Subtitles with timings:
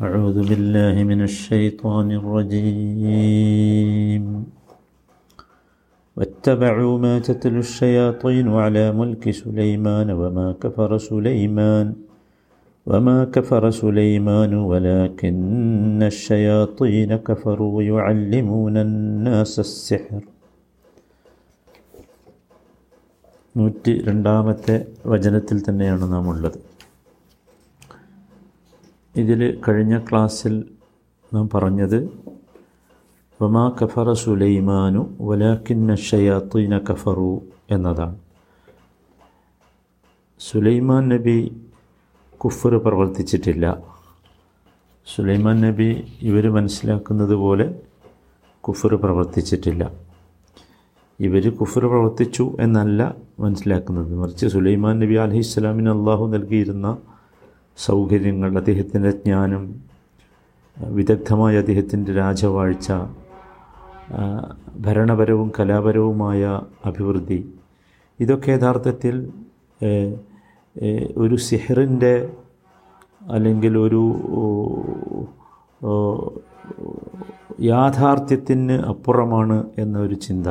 [0.00, 3.64] أعوذ بالله من الشيطان الرجيم
[6.16, 11.86] واتبعوا ما تتلو الشياطين على ملك سليمان وما كفر سليمان
[12.86, 20.22] وما كفر سليمان ولكن الشياطين كفروا يعلمون الناس السحر
[23.58, 24.74] നൂറ്റി രണ്ടാമത്തെ
[25.06, 26.58] വചനത്തിൽ തന്നെയാണ് നാം ഉള്ളത്
[29.15, 30.63] ഇതിൽ കഴിഞ്ഞ ക്ലാസ്സിൽ
[31.33, 32.09] നാം പറഞ്ഞത്
[33.41, 38.17] വമാ കഫറ സുലൈമാനു വലാക്കിന്ന ഷയാത്തീന കഫറു എന്നതാണ്.
[40.39, 41.61] സുലൈമാൻ നബി
[42.37, 43.83] കുഫർ പ്രവർത്തിച്ചിട്ടില്ല.
[45.15, 47.81] സുലൈമാൻ നബി ഇവർ മനസ്സിലാക്കുന്നത് പോലെ
[48.61, 49.91] കുഫർ പ്രവർത്തിച്ചിട്ടില്ല.
[51.19, 54.13] ഇവർ കുഫർ പ്രവർത്തിച്ചു എന്നല്ല മനസ്സിലാക്കുന്നത്.
[54.15, 56.97] മറിച്ച് സുലൈമാൻ നബി അലഹി ഇസ്ലാമിന് അള്ളാഹു നൽകിയിരുന്ന
[57.77, 59.63] സൗകര്യങ്ങൾ അദ്ദേഹത്തിന്റെ ജ്ഞാനം
[60.77, 62.91] വിദഗ്ധമായ അദ്ദേഹത്തിന്റെ രാജവാഴ്ച
[64.85, 67.39] ഭരണപരവും കലാപരവുമായ അഭിവൃദ്ധി.
[68.19, 69.15] ഇതൊക്കെ യഥാർത്ഥത്തിൽ
[71.17, 72.13] ഒരു സിഹറിന്റെ
[73.21, 74.01] അല്ലെങ്കിൽ ഒരു
[77.61, 80.47] യാഥാർത്ഥ്യത്തിന് അപ്പുറമാണ് എന്നൊരു ചിന്ത.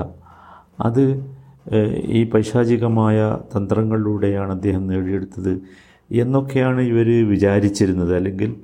[0.81, 1.05] അത്
[2.19, 5.53] ഈ പൈശാചികമായ തന്ത്രങ്ങളിലൂടെയാണ് അദ്ദേഹം നേടിയെടുത്തത്.
[6.13, 8.17] എന്നൊക്കെയാണ് ഇവർ വിചാരിച്ചിരുന്നത്.
[8.17, 8.57] അല്ലെങ്കിൽ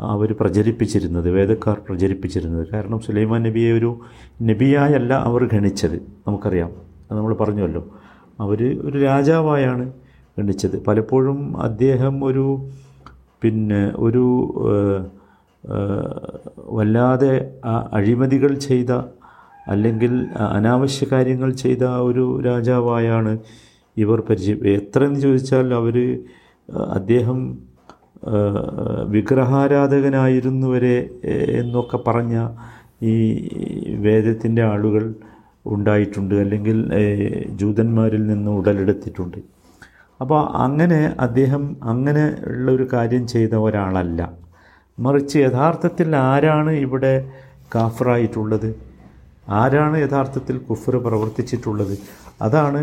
[0.00, 2.68] അവർ പ്രചരിപ്പിച്ചിരുന്നത് വേദക്കാർ പ്രചരിപ്പിച്ചിരുന്നത്.
[2.72, 4.00] കാരണം സുലൈമാൻ നബിയെ ഒരു
[4.42, 5.96] നബിയായല്ല അവർ ഗണിച്ചത്.
[6.26, 6.70] നമുക്കറിയാം.
[7.10, 7.88] അത് നമ്മൾ പറഞ്ഞുവല്ലോ.
[8.40, 9.92] അവർ ഒരു രാജാവായാണ്
[10.38, 10.84] ഗണിച്ചത്.
[10.84, 12.68] പലപ്പോഴും അദ്ദേഹം ഒരു
[13.42, 14.24] പിന്നെ ഒരു
[16.56, 17.54] വല്ലാതെ
[17.92, 18.90] അഴിമതികൾ ചെയ്ത
[19.68, 23.38] അല്ലെങ്കിൽ അനാവശ്യ കാര്യങ്ങൾ ചെയ്ത ഒരു രാജാവായാണ്
[23.96, 26.18] ഇവർ പരിചയം എത്രയെന്ന് ചോദിച്ചാൽ അവർ
[26.68, 27.38] അദ്ദേഹം
[29.08, 30.96] വിഗ്രഹാരാധകനായിരുന്നു വരെ
[31.60, 32.48] എന്നൊക്കെ പറഞ്ഞ
[33.02, 33.14] ഈ
[33.98, 35.14] വേദത്തിന്റെ ആളുകൾ
[35.66, 36.78] ഉണ്ടായിട്ടുണ്ട് അല്ലെങ്കിൽ
[37.60, 39.38] ജൂതന്മാരിൽ നിന്ന് ഉടലെടുത്തിട്ടുണ്ട്.
[40.20, 44.32] അപ്പോൾ അങ്ങനെ അദ്ദേഹം അങ്ങനെ ഉള്ള ഒരു കാര്യം ചെയ്ത ഒരാളല്ല.
[44.98, 47.14] മറിച്ച് യഥാർത്ഥത്തിൽ ആരാണ് ഇവിടെ
[47.74, 48.74] കാഫറായിട്ടുള്ളത്?
[49.48, 51.98] ആരാണ് യഥാർത്ഥത്തിൽ കുഫർ പ്രവർത്തിച്ചിട്ടുള്ളത്?
[52.42, 52.80] അതാണ്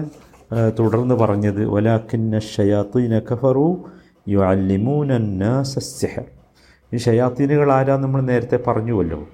[0.52, 3.90] തുടർന്ന് പറഞ്ഞത് വലാക്കിന്ന ഷയാത്തീന കഫറു
[4.28, 6.26] യു അല്ലിമൂനന്നാസഹർ
[6.94, 9.28] ഈ ഷയാത്തീനുകൾ ആരാ നമ്മൾ നേരത്തെ പറഞ്ഞുവല്ലോ.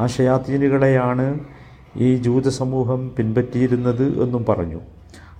[0.00, 1.40] ആ ഷയാത്തീനുകളെയാണ്
[1.96, 4.80] ഈ ജൂത സമൂഹം പിൻപറ്റിയിരുന്നത് എന്നും പറഞ്ഞു.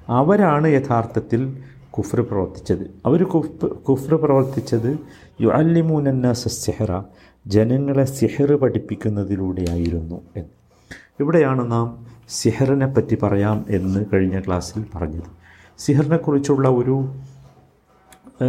[0.09, 1.59] അവരാണ് യഥാർത്ഥത്തിൽ
[1.91, 2.91] കുഫ്ർ പ്രവർത്തിച്ചത്.
[3.07, 4.99] അവർ കുഫ് കുഫ്ർ പ്രവർത്തിച്ചത്
[5.41, 7.03] യു അല്ലിമൂനന്നാസഹറ
[7.47, 10.49] ജനങ്ങളെ സിഹർ പഠിപ്പിക്കുന്നതിലൂടെയായിരുന്നു എന്ന്.
[11.21, 15.31] ഇവിടെയാണ് നാം സിഹറിനെ പറ്റി പറയാം എന്ന് കഴിഞ്ഞ ക്ലാസ്സിൽ പറഞ്ഞത്.
[15.79, 17.15] സിഹറിനെക്കുറിച്ചുള്ള ഒരു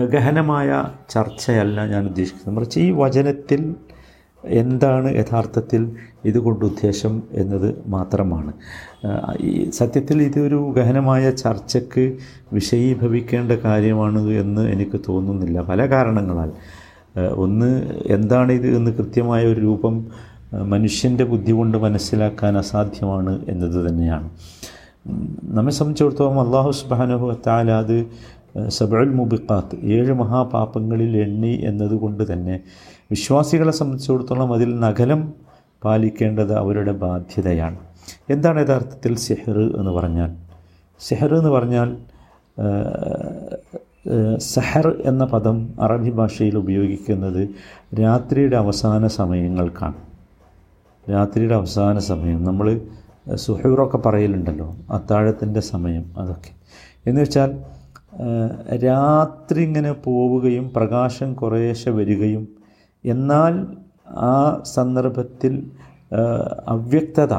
[0.05, 2.55] ഗഹനമായ ചർച്ചയല്ല ഞാൻ ഉദ്ദേശിക്കുന്നത്.
[2.55, 3.75] മറിച്ച് ഈ വചനത്തിൽ
[4.45, 5.95] എന്താണ് യഥാർത്ഥത്തിൽ
[6.25, 8.53] ഇതുകൊണ്ട് ഉദ്ദേശം എന്നത് മാത്രമാണ്.
[9.41, 12.17] ഈ സത്യത്തിൽ ഇതൊരു ഗഹനമായ ചർച്ചയ്ക്ക്
[12.53, 15.61] വിഷയീഭവിക്കേണ്ട കാര്യമാണ് എന്ന് എനിക്ക് തോന്നുന്നില്ല.
[15.61, 16.51] പല കാരണങ്ങളാൽ.
[17.35, 20.07] ഒന്ന് എന്താണ് ഇത് എന്ന് കൃത്യമായ ഒരു രൂപം
[20.53, 24.29] മനുഷ്യന്റെ ബുദ്ധി കൊണ്ട് മനസ്സിലാക്കാൻ അസാധ്യമാണ് എന്നത് തന്നെയാണ്.
[25.43, 28.05] നമ്മെ സംബന്ധിച്ചിടത്തോളം അള്ളാഹു സുബാനുഹു താല അത്
[28.69, 32.59] സബുൽ മുബിഖാത്ത് ഏഴ് മഹാപാപങ്ങളിൽ എണ്ണി എന്നതുകൊണ്ട് തന്നെ
[33.11, 35.33] വിശ്വാസികളെ സംബന്ധിച്ചിടത്തോളം അതിൽ നഗലം
[35.83, 37.77] പാലിക്കേണ്ടത് അവരുടെ ബാധ്യതയാണ്.
[38.29, 40.35] എന്താണ് യഥാർത്ഥത്തിൽ സെഹർ എന്ന് പറഞ്ഞാൽ?
[40.99, 41.97] സെഹർ എന്ന് പറഞ്ഞാൽ
[44.37, 47.49] സഹർ എന്ന പദം അറബി ഭാഷയിൽ ഉപയോഗിക്കുന്നത്
[47.99, 50.08] രാത്രിയുടെ അവസാന സമയങ്ങൾക്കാണ്.
[51.09, 52.43] രാത്രിയുടെ അവസാന സമയം.
[52.43, 52.81] നമ്മൾ
[53.35, 54.75] സുഹൂറൊക്കെ പറയലുണ്ടല്ലോ.
[54.89, 56.51] അത്താഴത്തിന്റെ സമയം അതൊക്കെ.
[57.09, 57.51] എന്ന് വെച്ചാൽ
[58.77, 62.47] രാത്രി ഇങ്ങനെ പോവുകയും പ്രകാശം കുറേശ്ശെ വരികയും
[63.05, 63.53] എന്നാൽ
[64.07, 65.71] ആ സന്ദർഭത്തിൽ
[66.67, 67.33] അവ്യക്തത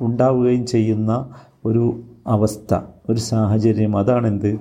[0.00, 1.28] ഉണ്ടാവുകയും ചെയ്യുന്ന
[1.64, 2.74] ഒരു അവസ്ഥ
[3.08, 4.60] ഒരു സാഹചര്യം അതാണെന്ത്?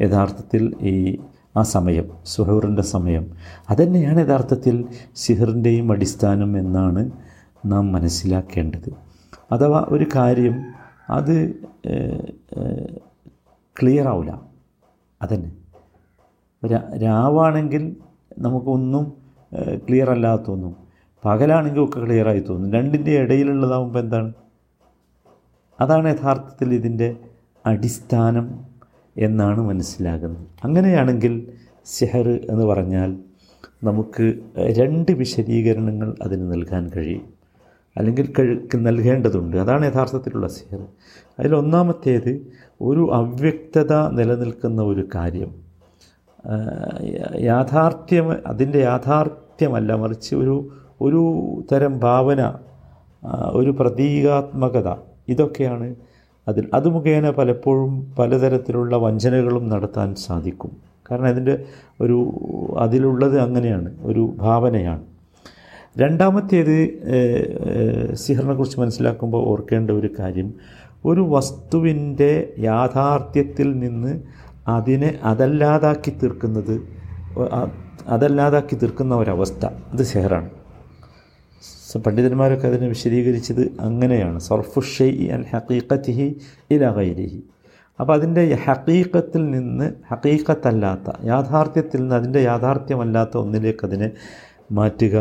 [0.00, 1.18] യഥാർത്ഥത്തിൽ ഈ
[1.56, 3.26] ആ സമയം സുഹൂറിന്റെ സമയം.
[3.70, 4.84] അതന്നെയാണ് യഥാർത്ഥത്തിൽ
[5.16, 7.10] സിഹറിന്റെയും അടിസ്ഥാനം എന്നാണ്
[7.66, 8.90] നാം മനസ്സിലാക്കേണ്ടത്.
[9.52, 10.62] അഥവാ ഒരു കാര്യം
[11.10, 11.54] അത്
[13.82, 14.42] ക്ലിയർ ആവില്ല
[15.22, 15.52] അതന്നെ.
[17.02, 17.96] രാവാണെങ്കിൽ
[18.38, 19.12] നമുക്കൊന്നും
[19.88, 20.76] ക്ലിയർ അല്ലാതെ തോന്നും.
[21.24, 22.72] പകലാണെങ്കിൽ ഒക്കെ ക്ലിയറായി തോന്നും.
[22.72, 24.32] രണ്ടിന്റെ ഇടയിലുള്ളതാകുമ്പോൾ എന്താണ്?
[25.80, 27.16] അതാണ് യഥാർത്ഥത്തിൽ ഇതിന്റെ
[27.66, 28.64] അടിസ്ഥാനം
[29.16, 30.46] എന്നാണ് മനസ്സിലാകുന്നത്.
[30.64, 31.52] അങ്ങനെയാണെങ്കിൽ
[31.84, 33.18] സെഹർ എന്ന് പറഞ്ഞാൽ
[33.84, 34.34] നമുക്ക്
[34.78, 37.33] രണ്ട് വിശദീകരണങ്ങൾ അതിന് നൽകാൻ കഴിയും.
[37.96, 39.56] അല്ലെങ്കിൽ കഴുക്ക് നൽകേണ്ടതുണ്ട്.
[39.56, 40.82] അതാണ് യഥാർത്ഥത്തിലുള്ള സിഹർ.
[41.38, 42.32] അതിലൊന്നാമത്തേത്
[42.80, 45.52] ഒരു അവ്യക്തത നിലനിൽക്കുന്ന ഒരു കാര്യം.
[47.40, 50.54] യാഥാർത്ഥ്യം അതിന്റെ യാഥാർത്ഥ്യ യാഥാർത്ഥ്യമല്ല മറിച്ച് ഒരു
[51.00, 51.20] ഒരു
[51.72, 52.40] തരം ഭാവന
[53.52, 54.88] ഒരു പ്രതീകാത്മകത.
[55.28, 55.88] ഇതൊക്കെയാണ്
[56.48, 60.72] അതിൽ അത് മുഖേന പലപ്പോഴും പലതരത്തിലുള്ള വഞ്ചനകളും നടത്താൻ സാധിക്കും.
[61.06, 61.54] കാരണം അതിന്റെ
[62.00, 62.18] ഒരു
[62.78, 65.04] അതിലുള്ളത് അങ്ങനെയാണ് ഒരു ഭാവനയാണ്.
[65.98, 66.76] രണ്ടാമത്തേത്
[68.14, 70.48] സിഹറിനെ കുറിച്ച് മനസ്സിലാക്കുമ്പോൾ ഓർക്കേണ്ട ഒരു കാര്യം.
[71.04, 74.12] ഒരു വസ്തുവിന്റെ യാഥാർത്ഥ്യത്തിൽ നിന്ന്
[74.68, 76.74] അതിനെ അതല്ലാതാക്കി തീർക്കുന്നത്
[78.08, 80.50] അതല്ലാതാക്കി തീർക്കുന്ന ഒരവസ്ഥ അത് സെഹറാണ്.
[82.06, 84.38] പണ്ഡിതന്മാരൊക്കെ അതിനെ വിശദീകരിച്ചത് അങ്ങനെയാണ്.
[84.40, 86.28] സർഫു ഷെയ് അൽ ഹക്കീക്കത്തിഹി
[86.70, 87.40] ഇല ഗൈരിഹി.
[88.00, 94.10] അപ്പോൾ അതിന്റെ ഹക്കീക്കത്തിൽ നിന്ന് ഹക്കീക്കത്തല്ലാത്ത യാഥാർത്ഥ്യത്തിൽ നിന്ന് അതിന്റെ യാഥാർത്ഥ്യമല്ലാത്ത ഒന്നിലേക്ക് അതിനെ
[94.72, 95.16] മാറ്റുക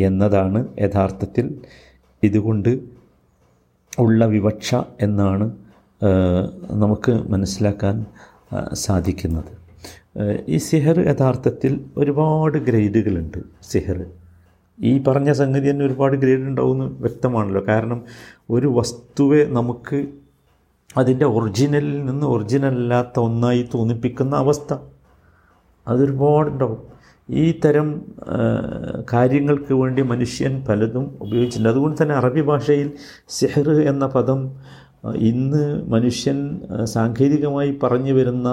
[0.00, 1.54] എന്നതാണ് യഥാർത്ഥത്തിൽ
[2.22, 2.80] ഇതുകൊണ്ട്
[3.98, 5.56] ഉള്ള വിവക്ഷ എന്നാണ്
[6.70, 8.06] നമുക്ക് മനസ്സിലാക്കാൻ
[8.72, 9.52] സാധിക്കുന്നത്.
[10.48, 14.06] ഈ സിഹർ യഥാർത്ഥത്തിൽ ഒരുപാട് ഗ്രേഡുകളുണ്ട് സിഹർ.
[14.80, 17.64] ഈ പറഞ്ഞ സംഗതി തന്നെ ഒരുപാട് ഗ്രേഡ് ഉണ്ടാവുമെന്ന് വ്യക്തമാണല്ലോ.
[17.68, 18.04] കാരണം
[18.50, 20.06] ഒരു വസ്തുവെ നമുക്ക്
[20.96, 24.74] അതിന്റെ ഒറിജിനലിൽ നിന്ന് ഒറിജിനൽ അല്ലാത്ത ഒന്നായി തോന്നിപ്പിക്കുന്ന അവസ്ഥ.
[25.88, 26.93] അതൊരുപാടുണ്ടാവും.
[27.28, 27.88] ഈ തരം
[29.12, 31.70] കാര്യങ്ങൾക്ക് വേണ്ടി മനുഷ്യൻ പലതും ഉപയോഗിച്ചിട്ടുണ്ട്.
[31.70, 32.88] അതുകൊണ്ട് തന്നെ അറബി ഭാഷയിൽ
[33.28, 34.40] സിഹർ എന്ന പദം
[35.30, 36.38] ഇന്ന് മനുഷ്യൻ
[36.84, 38.48] സാങ്കേതികമായി പറഞ്ഞു വരുന്ന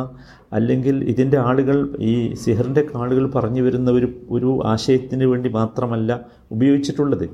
[0.54, 6.12] അല്ലെങ്കിൽ ഇതിന്റെ ആളുകൾ ഈ സിഹറിന്റെ ആളുകൾ പറഞ്ഞു വരുന്ന ഒരു ഒരു ആശയത്തിന് വേണ്ടി മാത്രമല്ല
[6.52, 7.28] ഉപയോഗിച്ചിട്ടുള്ളത്.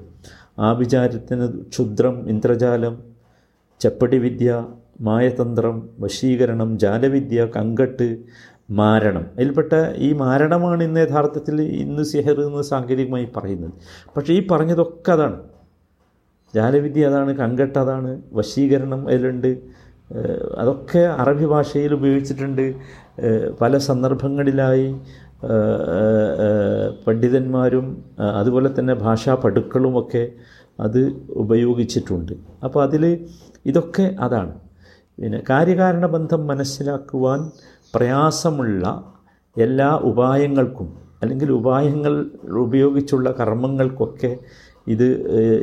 [0.60, 2.95] ആഭിചാരത്തിന് ക്ഷുദ്രം ഇന്ദ്രജാലം
[3.81, 4.51] ചപ്പടി വിദ്യ
[5.01, 8.07] മായതന്ത്രം വശീകരണം ജാലവിദ്യ കങ്കട്ട്
[8.69, 9.25] മാരണം.
[9.34, 13.72] അതിൽപ്പെട്ട ഈ മാരണമാണ് ഇന്ന് യഥാർത്ഥത്തിൽ ഇന്ന് സിഹർ എന്ന് സാങ്കേതികമായി പറയുന്നത്.
[14.18, 15.40] പക്ഷേ ഈ പറഞ്ഞതൊക്കെ അതാണ്.
[16.56, 19.58] ജാലവിദ്യ അതാണ് കങ്കട്ട് അതാണ് വശീകരണം അതിലുണ്ട്.
[20.58, 22.75] അതൊക്കെ അറബി ഭാഷയിൽ ഉപയോഗിച്ചിട്ടുണ്ട്.
[23.62, 24.96] പല സന്ദർഭങ്ങളിലായി
[27.08, 28.06] പണ്ഡിതന്മാരും
[28.36, 30.31] അതുപോലെ തന്നെ ഭാഷാ പടുക്കളുമൊക്കെ
[30.80, 32.34] അത് ഉപയോഗിച്ചിട്ടുണ്ട്.
[32.63, 33.25] അപ്പോൾ അതിൽ
[33.66, 34.54] ഇതൊക്കെ അതാണ്.
[35.24, 37.52] പിന്നെ കാര്യകാരണ ബന്ധം മനസ്സിലാക്കുവാൻ
[37.95, 38.84] പ്രയാസമുള്ള
[39.57, 40.89] എല്ലാ ഉപായങ്ങൾക്കും
[41.22, 42.13] അല്ലെങ്കിൽ ഉപായങ്ങൾ
[42.50, 44.38] ഉപയോഗിച്ചുള്ള കർമ്മങ്ങൾക്കൊക്കെ
[44.88, 45.07] ഇത്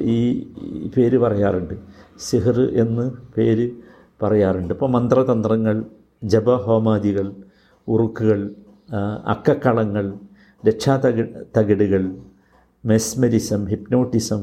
[0.02, 0.18] ഈ
[0.96, 1.74] പേര് പറയാറുണ്ട്.
[2.18, 3.70] സിഹർ എന്ന് പേര്
[4.22, 4.72] പറയാറുണ്ട്.
[4.74, 5.84] ഇപ്പോൾ മന്ത്രതന്ത്രങ്ങൾ
[6.24, 7.32] ജപഹോമാദികൾ
[7.88, 8.54] ഉറുക്കുകൾ
[9.26, 10.12] അക്കക്കളങ്ങൾ
[10.68, 11.22] രക്ഷാ തകി
[11.58, 12.02] തകിടുകൾ
[12.84, 14.42] മെസ്മരിസം ഹിപ്നോട്ടിസം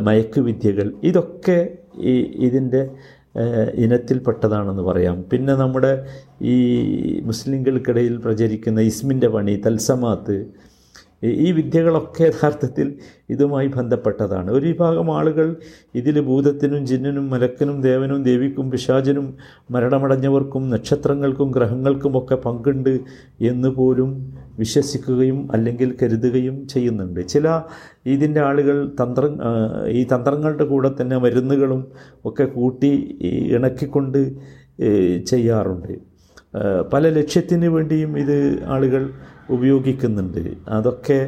[0.00, 2.14] മയക്കുവിദ്യകൾ ഇതൊക്കെ ഈ
[2.46, 2.90] ഇതിന്റെ
[3.74, 5.22] ഇനത്തിൽപ്പെട്ടതാണെന്ന് പറയാം.
[5.22, 5.92] പിന്നെ നമ്മുടെ
[6.42, 6.56] ഈ
[7.24, 10.36] മുസ്ലിങ്ങൾക്കിടയിൽ പ്രചരിക്കുന്ന ഇസ്മിന്റെ പണി തൽസമാത്ത്
[11.24, 12.94] ഈ- വിദ്യകളൊക്കെ യഥാർത്ഥത്തിൽ
[13.30, 14.50] ഇതുമായി ബന്ധപ്പെട്ടതാണ്.
[14.50, 15.56] ഒരു വിഭാഗം ആളുകൾ
[15.94, 19.34] ഇതിൽ ഭൂതത്തിനും ജിന്നിനും മലക്കനും ദേവനും ദേവിക്കും പിശാചനും
[19.70, 23.00] മരണമടഞ്ഞവർക്കും നക്ഷത്രങ്ങൾക്കും ഗ്രഹങ്ങൾക്കുമൊക്കെ പങ്കുണ്ട്
[23.40, 27.28] എന്ന് പോലും വിശ്വസിക്കുകയും അല്ലെങ്കിൽ കരുതുകയും ചെയ്യുന്നുണ്ട്.
[27.28, 27.60] ചില
[28.06, 29.28] ഇതിന്റെ ആളുകൾ തന്ത്ര
[29.88, 31.86] ഈ തന്ത്രങ്ങളുടെ കൂടെ തന്നെ മരുന്നുകളും
[32.24, 33.18] ഒക്കെ കൂട്ടി
[33.50, 34.36] ഇണക്കിക്കൊണ്ട്
[35.26, 35.98] ചെയ്യാറുണ്ട്.
[36.92, 39.10] പല ലക്ഷ്യത്തിന് വേണ്ടിയും ഇത് ആളുകൾ
[39.50, 40.56] ഉപയോഗിക്കുന്നുണ്ട്.
[40.68, 41.18] അതൊക്കെ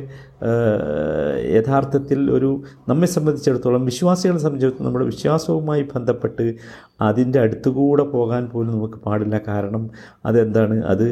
[1.56, 2.50] യഥാർത്ഥത്തിൽ ഒരു
[2.88, 6.55] നമ്മെ സംബന്ധിച്ചിടത്തോളം വിശ്വാസികളെ സംബന്ധിച്ചിടത്തോളം നമ്മുടെ വിശ്വാസവുമായി ബന്ധപ്പെട്ട്
[7.00, 9.40] അതിന്റെ അടുത്തുകൂടെ പോകാൻ പോലും നമുക്ക് പാടില്ല.
[9.49, 9.90] കാരണം
[10.25, 10.84] അതെന്താണ്?
[10.84, 11.06] അത്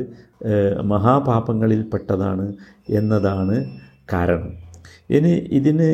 [0.82, 2.46] മഹാപാപങ്ങളിൽ മഹാപാപങ്ങളിൽപ്പെട്ടതാണ്
[2.88, 3.56] എന്നതാണ്
[4.12, 4.52] കാരണം.
[5.11, 5.88] ഇനി ഇതിന്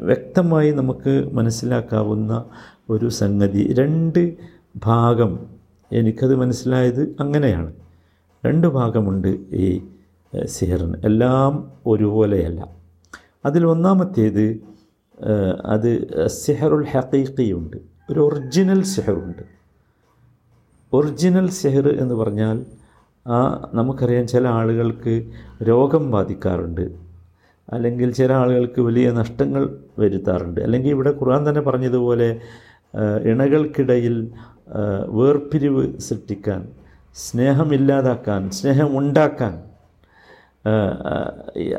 [0.00, 2.44] വ്യക്തമായി നമുക്ക് മനസ്സിലാക്കാവുന്ന
[2.90, 4.22] ഒരു സംഗതി രണ്ട്
[4.76, 5.32] ഭാഗം
[5.92, 7.72] എനിക്കത് മനസ്സിലായത് അങ്ങനെയാണ്.
[8.46, 9.68] രണ്ട് ഭാഗമുണ്ട് ഈ
[10.46, 10.94] സിഹറിന്.
[11.04, 12.68] എല്ലാം ഒരുപോലെയല്ല.
[13.44, 14.60] അതിൽ ഒന്നാമത്തേത്
[15.64, 17.76] അത് സിഹറുൽ ഹക്കീഖിയുണ്ട്
[18.10, 19.42] ഒരു ഒറിജിനൽ സിഹറുണ്ട്.
[20.92, 22.66] ഒറിജിനൽ സിഹർ എന്ന് പറഞ്ഞാൽ
[23.26, 25.30] ആ നമുക്കറിയാം ചില ആളുകൾക്ക്
[25.62, 26.90] രോഗം ബാധിക്കാറുണ്ട്.
[27.68, 30.60] അല്ലെങ്കിൽ ചില ആളുകൾക്ക് വലിയ നഷ്ടങ്ങൾ വരുത്താറുണ്ട്.
[30.60, 32.40] അല്ലെങ്കിൽ ഇവിടെ ഖുർആൻ തന്നെ പറഞ്ഞതുപോലെ
[33.24, 34.30] ഇണകൾക്കിടയിൽ
[35.06, 36.68] വേർപിരിവ് സൃഷ്ടിക്കാൻ
[37.14, 40.56] സ്നേഹമില്ലാതാക്കാൻ സ്നേഹം ഉണ്ടാക്കാൻ ആ, ആ, ഈ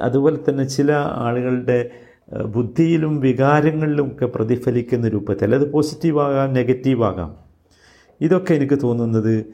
[0.01, 0.91] അതുപോലെ തന്നെ ചില
[1.25, 1.89] ആളുകളുടെ
[2.45, 7.35] ബുദ്ധിയിലും വികാരങ്ങളിലും ഒക്കെ പ്രതിഫലിക്കുന്ന രൂപത്തിൽ അത് പോസിറ്റീവാകാം നെഗറ്റീവാകാം.
[8.21, 9.45] ഇതൊക്കെ എനിക്ക് തോന്നുന്നത്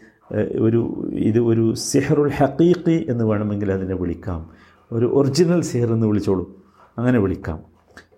[0.61, 4.49] ഒരു ഇത് ഒരു സിഹറുൽ ഹക്കീഖി എന്ന് വേണമെങ്കിൽ അതിനെ വിളിക്കാം.
[4.91, 6.55] ഒരു ഒറിജിനൽ സിഹർ എന്ന് വിളിച്ചോളൂ.
[6.97, 7.74] അങ്ങനെ വിളിക്കാം.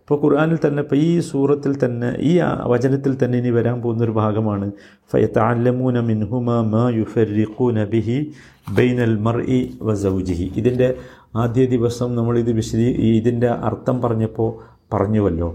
[0.07, 2.33] ഇപ്പോൾ ഖുർആാനിൽ തന്നെ ഇപ്പോൾ ഈ സൂറത്തിൽ തന്നെ ഈ
[2.63, 4.71] വചനത്തിൽ തന്നെ ഇനി വരാൻ പോകുന്ന ഒരു ഭാഗമാണ്
[5.11, 8.15] ഫയത്താലമൂന മിൻഹുമ മാ യുഫരിഖൂന ബിഹി
[8.77, 10.87] ബൈനൽ മർഇ വസൗജിഹി ഇതിന്റെ
[11.35, 12.87] ആദ്യ ദിവസം നമ്മളിത് വിശദീ
[13.17, 14.49] ഇതിന്റെ അർത്ഥം പറഞ്ഞപ്പോൾ
[14.93, 15.49] പറഞ്ഞുവല്ലോ.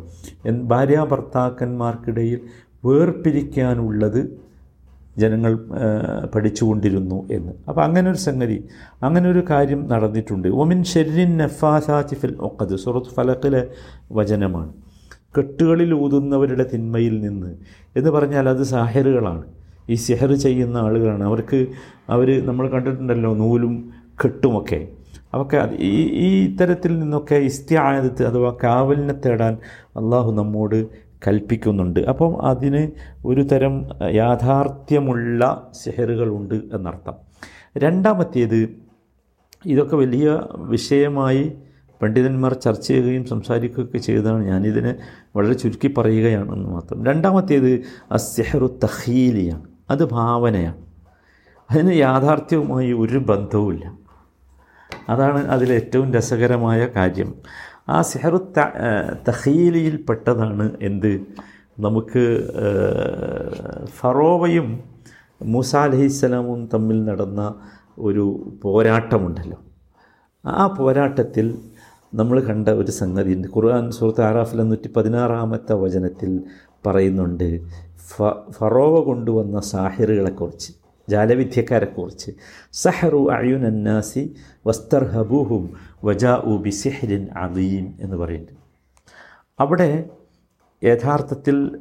[0.63, 2.41] ഭാര്യ ഭർത്താക്കന്മാർക്കിടയിൽ
[2.85, 4.21] വേർപിരിക്കാനുള്ളത്
[5.19, 5.59] ജനങ്ങൾ
[6.35, 7.53] പഠിച്ചുകൊണ്ടിരുന്നു എന്ന്.
[7.69, 8.65] അപ്പോൾ അങ്ങനെ ഒരു സംഗതി
[9.03, 10.49] അങ്ങനെ ഒരു കാര്യം നടന്നിട്ടുണ്ട്.
[10.49, 13.69] ഒമിൻ ഷെരിൻ നഫാസാത്തി ഫിൽ ഒക്കത് സുറത്ത് ഫലക്കിലെ
[14.13, 14.73] വചനമാണ്.
[15.39, 17.57] കെട്ടുകളിൽ ഊതുന്നവരുടെ തിന്മയിൽ നിന്ന്
[17.97, 19.43] എന്ന് പറഞ്ഞാൽ അത് സാഹറുകളാണ്.
[19.91, 21.25] ഈ സിഹർ ചെയ്യുന്ന ആളുകളാണ്.
[21.25, 21.67] അവർക്ക്
[22.09, 23.91] അവർ നമ്മൾ കണ്ടിട്ടുണ്ടല്ലോ നൂലും
[24.25, 24.89] കെട്ടുമൊക്കെ.
[25.35, 29.53] അവർക്ക് അത് ഈ ഈ ഇത്തരത്തിൽ നിന്നൊക്കെ ഇസ്തിയായത്ത് അഥവാ കാവലിനെ തേടാൻ
[29.97, 30.87] അള്ളാഹു നമ്മോട്
[31.27, 32.01] കൽപ്പിക്കുന്നുണ്ട്.
[32.01, 32.91] അപ്പം അതിന്
[33.27, 37.15] ഒരു തരം യാഥാർത്ഥ്യമുള്ള സെഹറുകളുണ്ട് എന്നർത്ഥം.
[37.77, 38.83] രണ്ടാമത്തേത്
[39.67, 41.53] ഇതൊക്കെ വലിയ വിഷയമായി
[42.03, 44.45] പണ്ഡിതന്മാർ ചർച്ച ചെയ്യുകയും സംസാരിക്കുകയൊക്കെ ചെയ്തതാണ്.
[44.45, 44.95] ഞാനിതിനെ
[45.37, 47.07] വളരെ ചുരുക്കി പറയുകയാണെന്ന് മാത്രം.
[47.07, 50.77] രണ്ടാമത്തേത് അസ്യഹറു തഹീലിയാണ് അത് ഭാവനയാണ്.
[51.71, 53.93] അതിന് യാഥാർത്ഥ്യവുമായി ഒരു ബന്ധവുമില്ല.
[55.09, 57.35] അതാണ് അതിലേറ്റവും രസകരമായ കാര്യം.
[57.89, 58.37] ആ സിഹറു
[59.29, 61.21] തഹീലിയിൽപ്പെട്ടതാണ് എന്ത്?
[61.81, 62.25] നമുക്ക്
[63.87, 64.85] ഫറോവയും
[65.43, 67.55] മൂസ അലഹിസ്സലാമും തമ്മിൽ നടന്ന
[67.99, 69.59] ഒരു പോരാട്ടമുണ്ടല്ലോ.
[70.47, 71.59] ആ പോരാട്ടത്തിൽ
[72.15, 76.43] നമ്മൾ കണ്ട ഒരു സംഗതിയുണ്ട് ഖുർആൻ സുഹൃത്ത് ആറാഫിലെ നൂറ്റി പതിനാറാമത്തെ വചനത്തിൽ
[76.87, 77.61] പറയുന്നുണ്ട്
[78.09, 80.82] ഫ ഫറോവ കൊണ്ടുവന്ന സാഹിറുകളെക്കുറിച്ച്.
[81.09, 82.31] ജാലവിദ്യക്കാരെക്കുറിച്ച്.
[82.73, 84.35] സഹറു അയുൻ അന്നാസി
[84.67, 85.71] വസ്തർഹബൂഹും
[86.05, 88.61] വജാ ഉ ബിസിഹ്രിൻ അദീം എന്ന് പറയുന്നുണ്ട്.
[89.61, 90.05] അവിടെ
[90.85, 91.79] യഥാർത്ഥത്തിൽ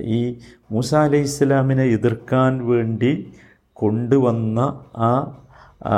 [0.00, 0.38] ഈ
[0.70, 3.32] മൂസ അലൈഹി ഇസ്ലാമിനെ എതിർക്കാൻ വേണ്ടി
[3.72, 4.60] കൊണ്ടുവന്ന
[4.96, 5.32] ആ,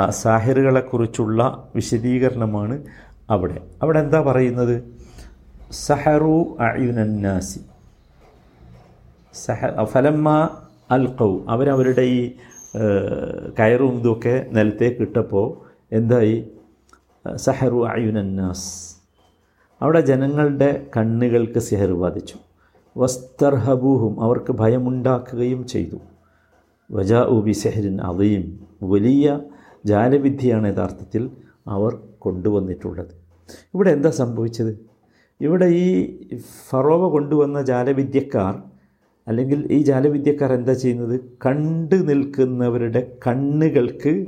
[0.09, 2.83] സാഹിറുകളെക്കുറിച്ചുള്ള വിശദീകരണമാണ്
[3.29, 3.61] അവിടെ.
[3.81, 4.83] അവിടെ എന്താ പറയുന്നത്?
[5.71, 7.59] സഹറു അയുനന്നാസി
[9.33, 10.49] സഹ ഫലമ്മ
[10.91, 12.31] അൽക്കൗ അവരവരുടെ ഈ
[13.59, 15.47] കയറും ഇതൊക്കെ നിലത്തേക്ക് ഇട്ടപ്പോൾ
[15.91, 16.51] എന്തായി?
[17.35, 18.95] സഹറു അയുനന്നാസ്.
[19.81, 22.37] അവിടെ ജനങ്ങളുടെ കണ്ണുകൾക്ക് സിഹർ ബാധിച്ചു.
[22.97, 25.97] വസ്തർഹബൂഹും അവർക്ക് ഭയമുണ്ടാക്കുകയും ചെയ്തു.
[26.91, 28.45] വജാ ഉബി സെഹരിൻ അതയും
[28.83, 29.39] വലിയ
[29.85, 31.29] ജാലവിദ്യയാണ് യഥാർത്ഥത്തിൽ
[31.67, 33.13] അവർ കൊണ്ടുവന്നിട്ടുള്ളത്.
[33.73, 34.79] ഇവിടെ എന്താ സംഭവിച്ചത്?
[35.41, 35.87] ഇവിടെ ഈ
[36.69, 38.68] ഫറോവ കൊണ്ടുവന്ന ജാലവിദ്യക്കാർ
[39.29, 41.19] അല്ലെങ്കിൽ ഈ ജാലവിദ്യക്കാർ എന്താ ചെയ്യുന്നത്?
[41.45, 44.25] കണ്ടു നിൽക്കുന്നവരുടെ കണ്ണുകൾക്ക്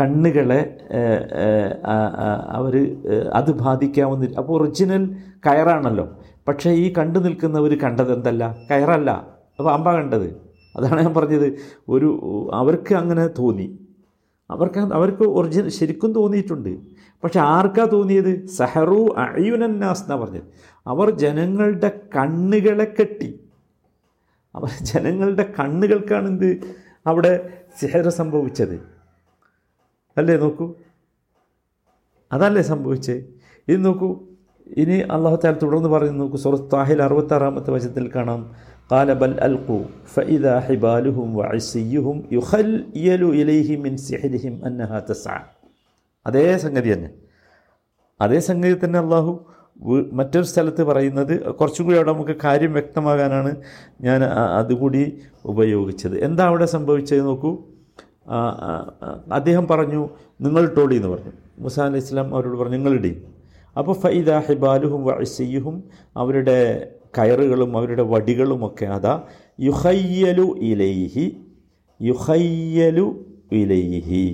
[0.00, 0.60] കണ്ണുകളെ
[2.48, 2.74] അവർ
[3.34, 5.04] അത് ബാധിക്കാവുന്ന അപ്പോൾ ഒറിജിനൽ
[5.46, 6.18] കയറാണല്ലോ.
[6.48, 8.56] പക്ഷേ ഈ കണ്ടു നിൽക്കുന്നവർ കണ്ടത് എന്തല്ല?
[8.70, 9.10] കയറല്ല.
[9.58, 10.26] അപ്പോൾ അമ്പ കണ്ടത്.
[10.76, 11.48] അതാണ് ഞാൻ പറഞ്ഞത്.
[11.88, 12.08] ഒരു
[12.54, 13.78] അവർക്ക് അങ്ങനെ തോന്നി.
[14.50, 16.78] അവർക്ക് അവർക്ക് ഒറിജിനൽ ശരിക്കും തോന്നിയിട്ടുണ്ട്.
[17.24, 18.46] പക്ഷെ ആർക്കാ തോന്നിയത്?
[18.46, 20.42] സഹറു അയ്യുനന്നാസ് എന്നാണ് പറഞ്ഞത്.
[20.86, 23.30] അവർ ജനങ്ങളുടെ കണ്ണുകളെ കെട്ടി.
[24.55, 26.49] അവർ ജനങ്ങളുടെ കണ്ണുകൾക്കാണ് എന്ത്
[27.05, 27.33] അവിടെ
[27.77, 28.77] സിഹർ സംഭവിച്ചത്
[30.17, 30.67] അല്ലേ നോക്കൂ
[32.31, 33.15] അതല്ലേ സംഭവിച്ചേ
[33.67, 34.09] ഇത് നോക്കൂ
[34.77, 38.41] ഇനി അള്ളാഹു താല തുടർന്ന് പറയുന്നു നോക്കൂ സുറത്ത് താഹിൽ അറുപത്താറാമത്തെ വചനത്തിൽ കാണാം
[38.89, 42.69] قال بل ألقوا فإذا حبالهم وعصيهم يخيل
[43.33, 45.41] إليه من سحرهم أنها تسعى
[46.25, 47.09] അതേ സംഗതി തന്നെ
[48.19, 49.41] അതേ സംഗതി തന്നെ അള്ളാഹു വ്-
[50.18, 53.52] മറ്റൊരു സ്ഥലത്ത് പറയുന്നത് കുറച്ചും കൂടി അവിടെ നമുക്ക് കാര്യം വ്യക്തമാകാനാണ്
[54.06, 54.20] ഞാൻ
[54.60, 55.02] അതുകൂടി
[55.52, 56.16] ഉപയോഗിച്ചത്.
[56.26, 57.52] എന്താ അവിടെ സംഭവിച്ചത് നോക്കൂ.
[59.38, 60.02] അദ്ദേഹം പറഞ്ഞു
[60.46, 61.32] നിങ്ങൾ ടോളി എന്ന് പറഞ്ഞു.
[61.64, 63.12] മുസ അലൈഹി ഇസ്ലാം അവരോട് പറഞ്ഞു നിങ്ങളിടി
[63.76, 65.76] അപ്പോൾ ഫൈദ ഹിബാലുഹും വഅസിയുഹും
[66.22, 66.58] അവരുടെ
[67.18, 69.14] കയറുകളും അവരുടെ വടികളുമൊക്കെ അതാ
[69.68, 71.26] യുഹയ്യലു ഇലൈഹി
[72.00, 73.06] യുഹയ്യലു
[73.60, 74.24] ഇലൈഹി.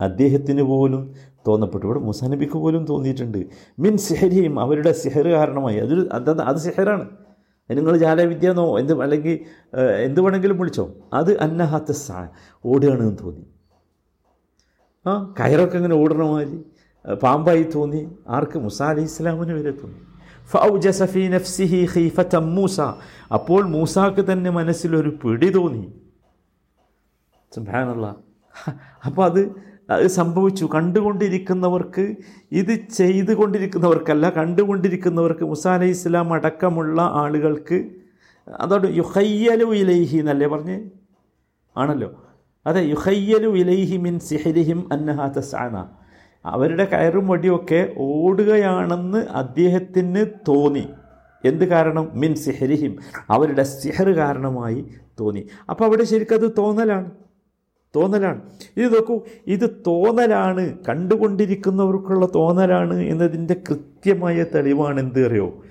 [0.00, 1.02] അദ്ദേഹത്തിന് പോലും
[1.48, 1.86] തോന്നപ്പെട്ടു.
[1.86, 3.46] ഇവിടെ മുസാനബിക്ക് പോലും തോന്നിയിട്ടുണ്ട്.
[3.78, 5.78] മിൻ സിഹരിയും അവരുടെ സിഹർ കാരണമായി.
[5.78, 7.08] അതൊരു അത് അത് സിഹറാണ്.
[7.70, 9.38] നിങ്ങൾ ജാലവിദ്യ എന്നോ എന്ത് അല്ലെങ്കിൽ
[10.04, 10.94] എന്ത് വേണമെങ്കിലും വിളിച്ചോ.
[11.12, 12.28] അത് അന്നഹാത്ത സാ
[12.64, 13.44] ഓടുകയാണെന്ന് തോന്നി.
[15.06, 16.64] ആ കയറൊക്കെ ഇങ്ങനെ ഓടണ മാതിരി
[17.14, 18.10] പാമ്പായി തോന്നി.
[18.28, 18.58] ആർക്ക്?
[18.58, 20.00] മുസാ അലി ഇസ്ലാമിന് വരെ തോന്നി.
[20.46, 22.80] ഫൗജസ ഫീ നഫ്സിഹി ഖീഫത്തം മൂസ.
[23.32, 25.92] അപ്പോൾ മൂസാക്ക് തന്നെ മനസ്സിലൊരു പിടി തോന്നി.
[27.58, 28.14] ഭാനുള്ള
[29.06, 29.40] അപ്പോൾ അത്
[29.90, 30.68] അത് സംഭവിച്ചു.
[30.74, 32.14] കണ്ടുകൊണ്ടിരിക്കുന്നവർക്ക്
[32.52, 37.90] ഇത് ചെയ്തുകൊണ്ടിരിക്കുന്നവർക്കല്ല കണ്ടുകൊണ്ടിരിക്കുന്നവർക്ക് മുസാ അലൈഹി ഇസ്ലാം അടക്കമുള്ള ആളുകൾക്ക്
[38.48, 40.80] അതോട് യുഹയ്യലു ഇലൈഹി എന്നല്ലേ പറഞ്ഞ്?
[41.76, 42.24] ആണല്ലോ.
[42.66, 45.88] അതെ യുഹയ്യലു ഇലൈഹി മിൻ സിഹരിഹിം അന്നഹാ തസ്അന.
[46.44, 50.88] അവരുടെ കയറും വടിയൊക്കെ ഓടുകയാണെന്ന് അദ്ദേഹത്തിന് തോന്നി.
[51.44, 52.10] എന്ത് കാരണം?
[52.14, 52.96] മിൻ സിഹരിഹിം.
[53.30, 54.86] അവരുടെ സിഹർ കാരണമായി
[55.20, 55.48] തോന്നി.
[55.70, 57.10] അപ്പോൾ അവിടെ ശരിക്കും അത് തോന്നലാണ്.
[57.96, 58.40] തോന്നലാണ്.
[58.76, 65.62] ഇത് നോക്കൂ ഇത് തോന്നലാണ് കണ്ടുകൊണ്ടിരിക്കുന്നവർക്കുള്ള തോന്നലാണ് എന്നതിന്റെ കൃത്യമായ തെളിവാണ് എന്ത് അറിയോ?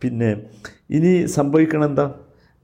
[0.00, 0.42] പിന്നെ
[0.90, 2.14] ഇനി സംഭവിക്കണം എന്താ?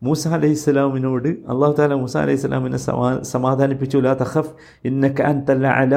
[0.02, 3.98] മൂസ അലൈഹി സ്വലാമിനോട് അള്ളാഹു താല മൂസ അലൈഹി സ്വലാമിനെ സമാ സമാധാനിപ്പിച്ചു.
[3.98, 4.44] ലാ ഇന്ന
[4.84, 5.96] ഇന്നക തല്ല അല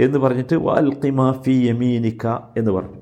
[0.00, 0.94] എന്ന് പറഞ്ഞിട്ട് വാൽ
[1.42, 2.26] ഫി യമീനിക്ക
[2.56, 3.00] എന്ന് പറഞ്ഞു.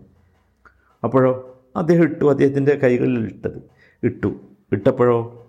[1.05, 3.63] അപ്പോഴോ അദ്ദേഹം ഇട്ടു അദ്ദേഹത്തിന്റെ കൈകളിൽ ഇട്ടത്.
[4.03, 4.41] ഇട്ടു.
[4.73, 5.47] ഇട്ടപ്പോഴോ?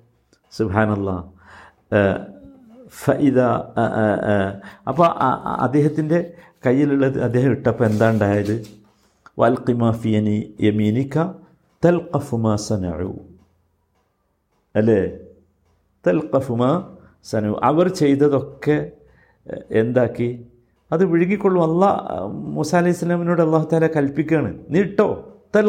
[0.51, 1.29] സുബാനല്ലാ
[2.93, 3.39] ഫഇദ
[4.87, 5.07] അപ്പോൾ
[5.65, 6.19] അദ്ദേഹത്തിന്റെ
[6.65, 8.55] കയ്യിലുള്ളത് അദ്ദേഹം ഇട്ടപ്പോൾ എന്താ ഉണ്ടായത്
[9.39, 11.15] വൽക്കിമാഫിയനി യമീനിക്ക
[11.85, 13.13] തൽഖഫുമാ സനഉ.
[14.75, 15.01] അല്ലേ?
[16.05, 16.71] തൽഖഫുമാ
[17.31, 18.77] സനു അവർ ചെയ്തതൊക്കെ
[19.81, 20.29] എന്താക്കി?
[20.91, 21.89] അത് വിഴുകിക്കൊള്ളും അള്ളാ
[22.55, 23.65] മൂസ അലൈഹി സ്വലാമിനോട് അള്ളാഹു
[23.97, 25.09] കൽപ്പിക്കുകയാണ് നീട്ടോ
[25.55, 25.67] തൽ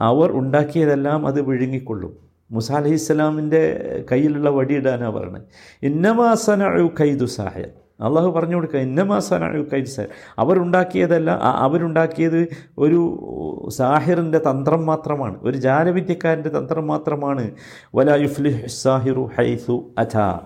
[0.00, 2.12] അവർ ഉണ്ടാക്കിയതെല്ലാം അത് വിഴുങ്ങിക്കൊള്ളും.
[2.50, 5.42] മുസ അലഹി ഇസ്ലാമിന്റെ കയ്യിലുള്ള വടിയിടാനാണ് പറയുന്നത്
[5.82, 7.68] ഇന്നമാ സനഉ കൈദു സാഹിർ.
[8.00, 10.10] അള്ളാഹു പറഞ്ഞു കൊടുക്കുക ഇന്നമാ സനഉ കൈദു സാഹിർ.
[10.38, 13.00] അവരുണ്ടാക്കിയതല്ല അവരുണ്ടാക്കിയത് ഒരു
[13.68, 17.50] സാഹിറിന്റെ തന്ത്രം മാത്രമാണ് ഒരു ജാലവിദ്യക്കാരന്റെ തന്ത്രം മാത്രമാണ്.
[17.94, 20.40] വലാ യുഫ്ലിഹ് സാഹിറു ഹൈസു അഥാ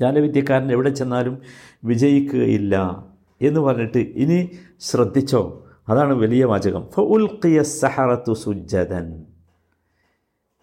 [0.00, 1.38] ജാലവിദ്യക്കാരൻ എവിടെ ചെന്നാലും
[1.84, 3.04] വിജയിക്കുകയില്ല
[3.42, 4.50] എന്ന് പറഞ്ഞിട്ട് ഇനി
[4.80, 5.66] ശ്രദ്ധിച്ചോ?
[5.88, 6.86] അതാണ് വലിയ വാചകം.
[6.94, 9.24] ഫഉൽഖിയ സഹറത്തു സുജ്ജദൻ.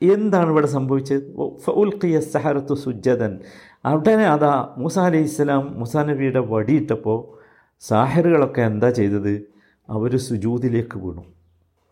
[0.02, 1.36] എന്താണ് ഇവിടെ സംഭവിച്ചത്?
[1.60, 3.40] ഫഉൽഖിയ സഹറത്തു സുജ്ജദൻ.
[3.86, 7.38] ഉടനെ അതാ മൂസ അലി ഇസ്ലാം മൂസാ നബിയുടെ വടിയിട്ടപ്പോൾ
[7.80, 9.42] സാഹറുകളൊക്കെ എന്താ ചെയ്തത്?
[9.90, 11.24] അവർ സുജൂതിലേക്ക് വീണു.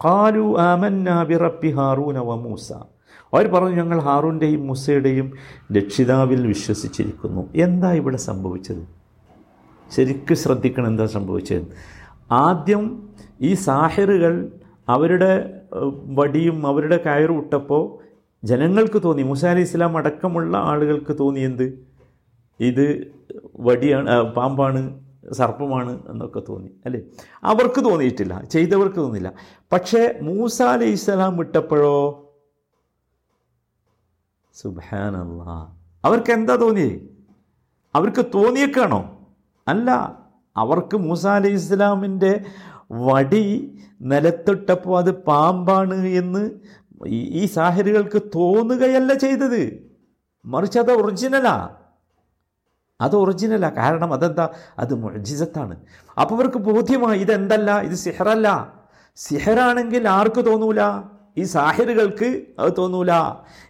[0.05, 2.73] ഖാലു ആമന്നാ ബിറബ്ബി ഹാറൂന വ മൂസ.
[3.33, 5.31] അവർ പറഞ്ഞു ഞങ്ങൾ ഹാറൂന്റെയും മൂസയുടെയും
[5.77, 7.49] രക്ഷിതാവിൽ വിശ്വസിച്ചിരിക്കുന്നു.
[7.55, 8.87] എന്താ ഇവിടെ സംഭവിച്ചത്?
[9.91, 11.63] ശരിക്കും ശ്രദ്ധിക്കണം എന്താ സംഭവിച്ചത്.
[12.31, 13.09] ആദ്യം
[13.41, 14.51] ഈ സാഹിറുകൾ
[14.87, 15.31] അവരുടെ
[16.17, 17.83] വടിയും അവരുടെ കയറും ഇട്ടപ്പോൾ
[18.43, 19.23] ജനങ്ങൾക്ക് തോന്നി.
[19.23, 21.67] മൂസ അലി ഇസ്ലാം അടക്കമുള്ള ആളുകൾക്ക് തോന്നി എന്ത്?
[22.59, 22.85] ഇത്
[23.67, 24.81] വടിയാണ് പാമ്പാണ്
[25.33, 26.99] സർപ്പമാണ് എന്നൊക്കെ തോന്നി അല്ലേ?
[27.43, 29.29] അവർക്ക് തോന്നിയിട്ടില്ല ചെയ്തവർക്ക് തോന്നില്ല
[29.73, 31.95] പക്ഷേ മൂസ അലി ഇസ്ലാം വിട്ടപ്പോഴോ?
[34.55, 35.43] സുബാനല്ല
[36.05, 36.93] അവർക്ക് എന്താ തോന്നിയേ?
[37.95, 39.01] അവർക്ക് തോന്നിയേക്കാണോ?
[39.67, 39.89] അല്ല
[40.55, 42.33] അവർക്ക് മൂസ അലി ഇസ്ലാമിന്റെ
[43.01, 46.51] വടി നിലത്തിട്ടപ്പോൾ അത് പാമ്പാണ് എന്ന്
[47.07, 49.91] ഈ- സാഹരികൾക്ക് തോന്നുകയല്ല ചെയ്തത്.
[50.45, 51.69] മറിച്ച് അത് ഒറിജിനലാ
[53.01, 54.49] അത് ഒറിജിനലാ കാരണം അതെന്താ?
[54.79, 55.77] അത് മുഴജിസത്താണ്
[56.21, 57.79] അപ്പോൾ അവർക്ക് ബോധ്യമായി ഇതെന്തല്ല?
[57.79, 58.73] ഇത് സിഹറല്ല.
[59.15, 60.79] സിഹറാണെങ്കിൽ ആർക്ക് തോന്നൂല?
[61.37, 63.11] ഈ സാഹിറുകൾക്ക് അത് തോന്നൂല.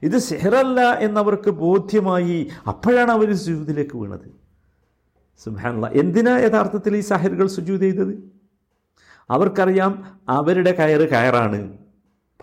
[0.03, 2.49] ഇത് സിഹറല്ല എന്നവർക്ക് ബോധ്യമായി.
[2.67, 4.35] അപ്പോഴാണ് അവർ സുജൂതിലേക്ക് വീണത്.
[5.43, 8.32] സുഹാനുള്ള എന്തിനാ യഥാർത്ഥത്തിൽ ഈ സാഹിറുകൾ സുജൂത് ചെയ്തത്?
[9.29, 11.77] അവർക്കറിയാം അവരുടെ കയറ് കയറാണ്.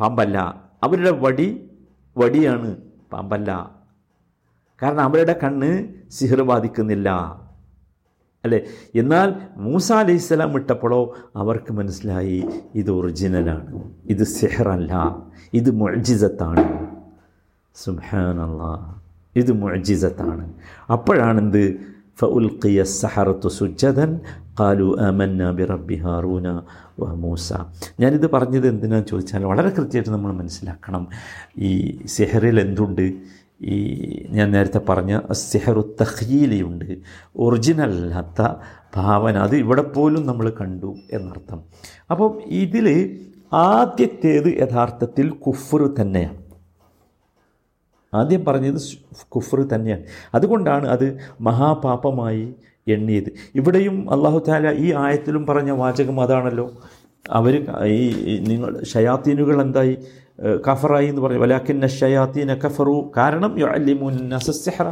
[0.01, 0.39] പാമ്പല്ല.
[0.83, 1.71] അവരുടെ വടി
[2.19, 2.77] വടിയാണ്
[3.13, 3.71] പാമ്പല്ല.
[4.83, 7.11] കാരണം അവരുടെ കണ്ണ് സിഹർ ബാധിക്കുന്നില്ല.
[8.45, 8.65] അല്ലേ?
[8.95, 14.93] എന്നാൽ മൂസ അലൈഹി സ്വലാം വിട്ടപ്പോഴോ അവർക്ക് മനസ്സിലായി ഇത് ഒറിജിനലാണ് ഇത് സെഹറല്ല.
[15.55, 16.87] ഇത് മുഅ്ജിസത്താണ്.
[17.75, 18.63] സുഹാനല്ല
[19.37, 20.53] ഇത് മുഅ്ജിസത്താണ്.
[20.91, 21.81] അപ്പോഴാണെന്ത്?
[22.21, 24.11] ഫഉൽഖിയ السحرة സുജ്ജദൻ
[24.61, 26.47] ഖാലു ആമന്ന ബിറബ്ബി ഹാറൂന
[27.01, 27.53] വ മൂസ
[28.01, 31.05] ഞാനിത് പറഞ്ഞത് എന്തിനാന്ന് ചോദിച്ചാൽ വളരെ കൃത്യമായിട്ട് നമ്മൾ മനസ്സിലാക്കണം.
[31.59, 31.71] ഈ
[32.07, 33.07] സെഹറിൽ എന്തുണ്ട്?
[33.63, 33.79] ഈ
[34.31, 36.99] ഞാൻ നേരത്തെ പറഞ്ഞ സെഹറു തഹീലിയുണ്ട്
[37.37, 38.41] ഒറിജിനൽ അല്ലാത്ത
[38.97, 39.35] ഭാവന.
[39.47, 41.61] അത് ഇവിടെ പോലും നമ്മൾ കണ്ടു എന്നർത്ഥം.
[42.11, 42.31] അപ്പം
[42.65, 42.87] ഇതിൽ
[43.53, 46.40] ആദ്യത്തേത് യഥാർത്ഥത്തിൽ കുഫർ തന്നെയാണ്.
[48.15, 48.81] ആദ്യം പറഞ്ഞത്
[49.29, 50.05] കുഫർ തന്നെയാണ്.
[50.35, 52.55] അതുകൊണ്ടാണ് അത് മഹാപാപമായി
[52.89, 53.31] എണ്ണിയത്.
[53.55, 56.67] ഇവിടെയും അള്ളാഹു താല ഈ ആയത്തിലും പറഞ്ഞ വാചകം അതാണല്ലോ.
[57.31, 57.55] അവർ
[57.87, 59.95] ഈ നിങ്ങൾ ഷയാത്തീനുകൾ എന്തായി?
[60.69, 61.39] കഫറായി എന്ന് പറഞ്ഞു.
[61.39, 64.89] വലാക്കിന്ന ഷയാത്തീന കഫറു കാരണം യുഅല്ലിമുന്നസഹറ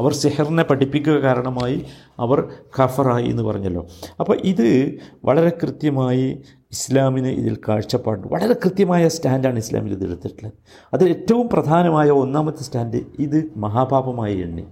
[0.00, 1.84] അവർ സിഹറിനെ പഠിപ്പിക്കുക കാരണമായി
[2.18, 2.40] അവർ
[2.78, 3.86] ഖഫറായി എന്ന് പറഞ്ഞല്ലോ.
[4.20, 6.26] അപ്പോൾ ഇത് വളരെ കൃത്യമായി
[6.72, 10.52] ഇസ്ലാമിന് ഇതിൽ കാഴ്ചപ്പാട് വളരെ കൃത്യമായ സ്റ്റാൻഡാണ് ഇസ്ലാമിൽ ഇത് എടുത്തിട്ടുള്ളത്.
[10.94, 14.66] അതിൽ ഏറ്റവും പ്രധാനമായ ഒന്നാമത്തെ സ്റ്റാൻഡ് ഇത് മഹാപാപമായി എണ്ണി.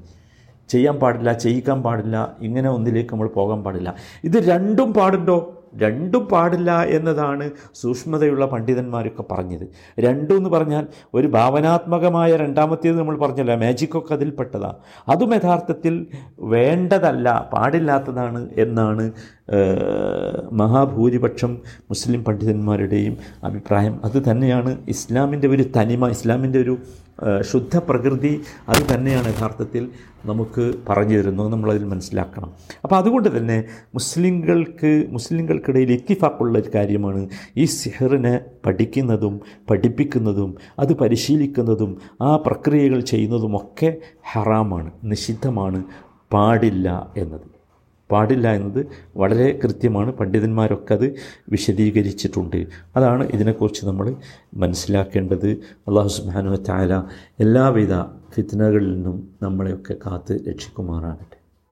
[0.68, 3.94] ചെയ്യാൻ പാടില്ല ചെയ്യിക്കാൻ പാടില്ല ഇങ്ങനെ ഒന്നിലേക്ക് നമ്മൾ പോകാൻ പാടില്ല.
[4.24, 5.57] ഇത് രണ്ടും പാടുണ്ടോ?
[5.74, 9.64] രണ്ടും പാടില്ല എന്നതാണ് സൂക്ഷ്മതയുള്ള പണ്ഡിതന്മാരൊക്കെ പറഞ്ഞത്.
[9.98, 14.78] രണ്ടും എന്ന് പറഞ്ഞാൽ ഒരു ഭാവനാത്മകമായ രണ്ടാമത്തേത് നമ്മൾ പറഞ്ഞല്ലോ മാജിക്കൊക്കെ അതിൽപ്പെട്ടതാണ്
[15.08, 15.94] അതും യഥാർത്ഥത്തിൽ
[16.38, 19.06] വേണ്ടതല്ല പാടില്ലാത്തതാണ് എന്നാണ്
[20.52, 24.78] മഹാഭൂരിപക്ഷം മുസ്ലിം പണ്ഡിതന്മാരുടെയും അഭിപ്രായം അത് തന്നെയാണ്.
[24.88, 26.78] ഇസ്ലാമിന്റെ ഒരു തനിമ ഇസ്ലാമിന്റെ ഒരു
[27.40, 29.88] ശുദ്ധ പ്രകൃതി അത് തന്നെയാണ് യഥാർത്ഥത്തിൽ
[30.26, 31.52] നമുക്ക് പറഞ്ഞു തരുന്നത്.
[31.52, 32.52] നമ്മളതിൽ മനസ്സിലാക്കണം.
[32.84, 42.36] അപ്പോൾ അതുകൊണ്ട് തന്നെ മുസ്ലിങ്ങൾക്ക് മുസ്ലിങ്ങൾക്കിടയിൽ എത്തിഫാക്കുള്ള ഒരു കാര്യമാണ് ഈ സിഹറിനെ പഠിക്കുന്നതും പഠിപ്പിക്കുന്നതും അത് പരിശീലിക്കുന്നതും ആ
[42.36, 43.96] പ്രക്രിയകൾ ചെയ്യുന്നതുമൊക്കെ
[44.32, 45.84] ഹറാമാണ് നിഷിദ്ധമാണ്
[46.32, 47.57] പാടില്ല എന്നത്.
[48.10, 50.12] പാടില്ല എന്നത് വളരെ കൃത്യമാണ്.
[50.12, 51.14] പണ്ഡിതന്മാരൊക്കെ അത്
[51.48, 52.66] വിശദീകരിച്ചിട്ടുണ്ട്.
[52.96, 54.14] അതാണ് ഇതിനെക്കുറിച്ച് നമ്മൾ
[54.54, 55.48] മനസ്സിലാക്കേണ്ടത്.
[55.88, 57.02] അള്ളാഹു സുബാനു താല
[57.40, 58.02] എല്ലാവിധ
[58.34, 61.37] ഫിത്നകളിൽ നിന്നും നമ്മളെയൊക്കെ കാത്ത് രക്ഷിക്കുമാറാകട്ടെ.